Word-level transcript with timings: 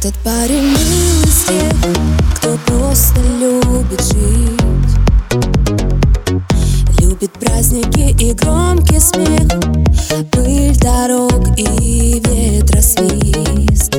Этот 0.00 0.14
парень 0.18 0.74
был 0.74 1.24
из 1.24 1.44
тех, 1.44 1.74
кто 2.36 2.56
просто 2.66 3.20
любит 3.40 4.00
жить. 4.00 4.60
Любит 7.00 7.32
праздники 7.32 8.14
и 8.22 8.32
громкий 8.32 9.00
смех 9.00 9.48
Пыль 10.30 10.76
дорог 10.76 11.48
и 11.56 12.22
ветросвист 12.24 13.96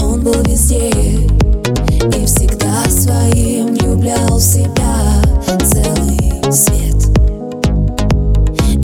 Он 0.00 0.20
был 0.20 0.42
везде 0.46 0.90
и 0.90 2.26
всегда 2.26 2.82
своим 2.90 3.76
влюблял 3.76 4.38
в 4.38 4.42
себя 4.42 5.22
целый 5.60 6.52
свет. 6.52 7.06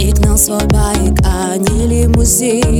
И 0.00 0.12
гнал 0.12 0.38
свой 0.38 0.64
байк, 0.66 1.18
а 1.24 1.56
не 1.56 1.88
лимузин 1.88 2.77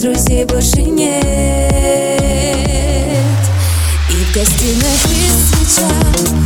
друзей 0.00 0.44
больше 0.46 0.80
нет. 0.80 1.12
И 4.08 4.12
в 4.12 4.34
гостиной 4.34 4.96
свеча 4.96 6.39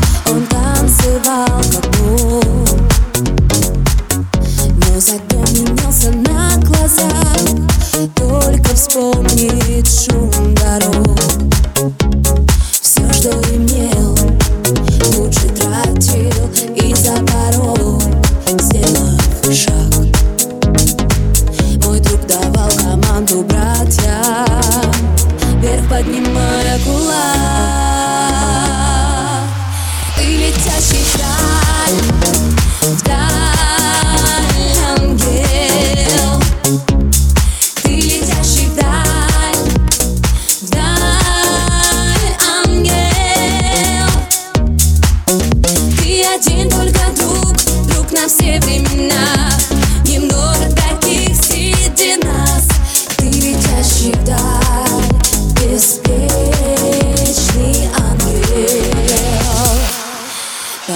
команду, 23.15 23.43
братья. 23.43 24.23
Вверх 25.61 25.89
поднимая 25.89 26.79
кулак. 26.85 27.15
Ты 30.17 30.25
летящий 30.25 31.05
шаг 31.13 31.34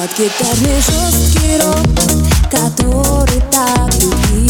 Под 0.08 0.18
гитарный 0.18 0.80
жесткий 0.80 1.58
рок, 1.60 1.84
который 2.50 3.42
так 3.50 3.92
любит 4.00 4.47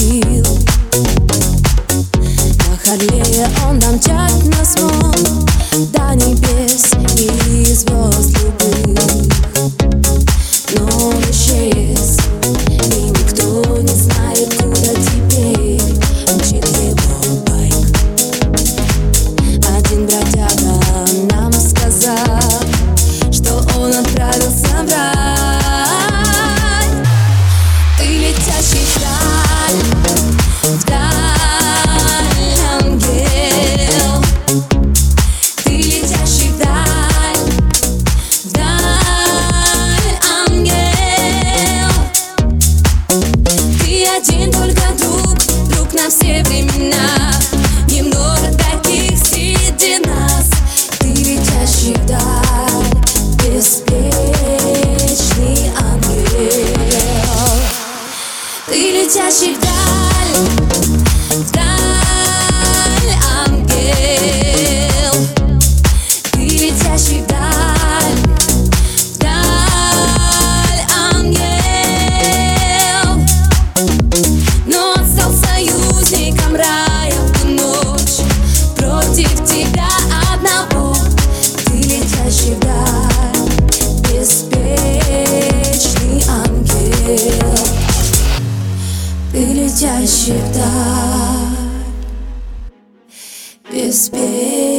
летящий 89.59 90.35
вдаль. 90.35 91.59
Беспечный. 93.71 94.79